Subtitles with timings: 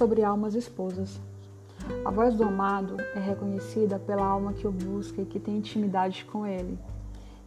[0.00, 1.20] sobre almas esposas.
[2.06, 6.24] A voz do amado é reconhecida pela alma que o busca e que tem intimidade
[6.24, 6.78] com ele.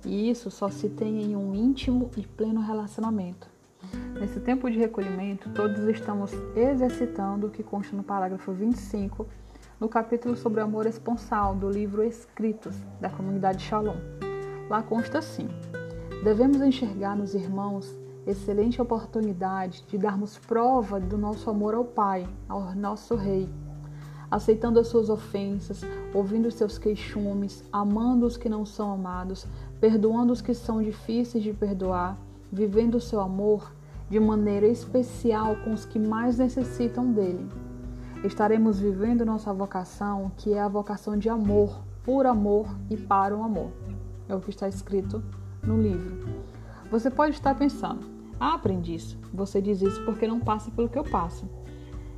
[0.05, 3.47] E isso só se tem em um íntimo e pleno relacionamento.
[4.19, 9.25] Nesse tempo de recolhimento, todos estamos exercitando o que consta no parágrafo 25,
[9.79, 13.97] no capítulo sobre o amor esponsal do livro Escritos da comunidade Shalom.
[14.69, 15.47] Lá consta assim:
[16.23, 22.73] Devemos enxergar nos irmãos excelente oportunidade de darmos prova do nosso amor ao Pai, ao
[22.75, 23.49] nosso Rei,
[24.31, 25.81] aceitando as suas ofensas,
[26.13, 29.45] ouvindo os seus queixumes, amando os que não são amados,
[29.79, 32.17] perdoando os que são difíceis de perdoar,
[32.51, 33.71] vivendo o seu amor
[34.09, 37.47] de maneira especial com os que mais necessitam dele.
[38.23, 43.43] Estaremos vivendo nossa vocação, que é a vocação de amor, por amor e para o
[43.43, 43.71] amor.
[44.29, 45.21] É o que está escrito
[45.61, 46.17] no livro.
[46.89, 51.03] Você pode estar pensando, ah, aprendiz, você diz isso porque não passa pelo que eu
[51.03, 51.47] passo.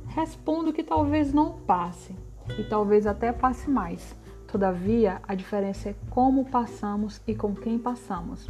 [0.06, 2.14] Respondo que talvez não passe,
[2.58, 4.16] e talvez até passe mais.
[4.46, 8.46] Todavia, a diferença é como passamos e com quem passamos.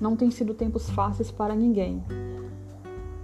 [0.00, 2.02] Não tem sido tempos fáceis para ninguém.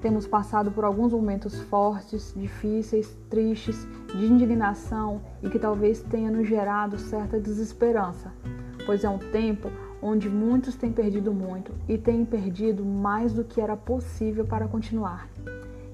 [0.00, 6.46] Temos passado por alguns momentos fortes, difíceis, tristes, de indignação e que talvez tenha nos
[6.46, 8.30] gerado certa desesperança,
[8.84, 9.70] pois é um tempo
[10.06, 15.30] onde muitos têm perdido muito e têm perdido mais do que era possível para continuar.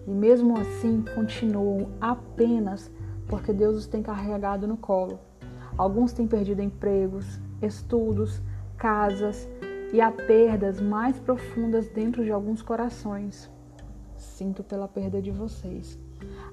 [0.04, 2.90] E mesmo assim continuam apenas
[3.28, 5.20] porque Deus os tem carregado no colo.
[5.78, 8.42] Alguns têm perdido empregos, estudos,
[8.76, 9.48] casas
[9.92, 13.48] e há perdas mais profundas dentro de alguns corações.
[14.16, 15.96] Sinto pela perda de vocês.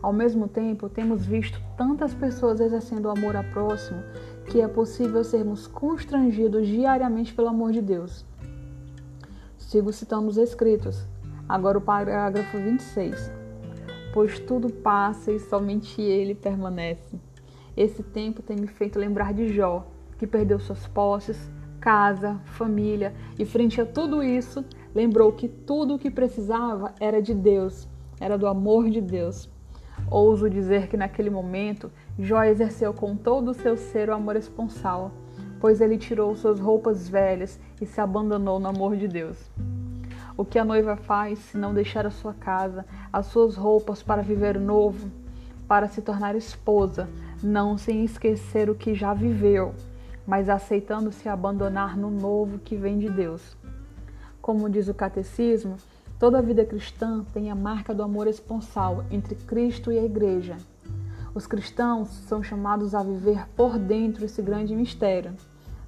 [0.02, 4.02] Ao mesmo tempo, temos visto tantas pessoas exercendo o amor ao próximo
[4.48, 8.26] que é possível sermos constrangidos diariamente pelo amor de Deus.
[9.58, 11.06] Sigo citando os escritos.
[11.48, 13.32] Agora o parágrafo 26.
[14.14, 17.20] Pois tudo passa e somente ele permanece.
[17.76, 19.86] Esse tempo tem me feito lembrar de Jó,
[20.18, 21.38] que perdeu suas posses,
[21.80, 24.66] casa, família e frente a tudo isso,
[24.96, 27.88] lembrou que tudo o que precisava era de Deus,
[28.20, 29.50] era do amor de Deus.
[30.10, 35.12] Ouso dizer que naquele momento Jó exerceu com todo o seu ser o amor esponsal,
[35.60, 39.38] pois ele tirou suas roupas velhas e se abandonou no amor de Deus.
[40.38, 44.22] O que a noiva faz se não deixar a sua casa, as suas roupas para
[44.22, 45.12] viver novo,
[45.68, 47.10] para se tornar esposa,
[47.44, 49.74] não sem esquecer o que já viveu,
[50.26, 53.58] mas aceitando se abandonar no novo que vem de Deus.
[54.42, 55.76] Como diz o catecismo,
[56.20, 60.58] Toda a vida cristã tem a marca do amor esponsal entre Cristo e a Igreja.
[61.36, 65.36] Os cristãos são chamados a viver por dentro esse grande mistério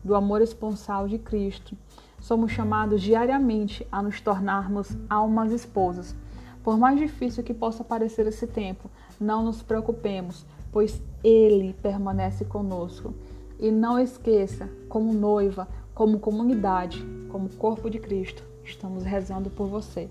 [0.03, 1.75] do amor esponsal de Cristo.
[2.19, 6.15] Somos chamados diariamente a nos tornarmos almas esposas.
[6.63, 8.87] Por mais difícil que possa parecer esse tempo,
[9.19, 13.15] não nos preocupemos, pois Ele permanece conosco.
[13.59, 20.07] E não esqueça, como noiva, como comunidade, como corpo de Cristo, Estamos rezando por você.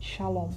[0.00, 0.50] Shalom.